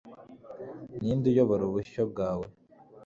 [1.01, 2.47] Ninde uyobora ubushyo bwawe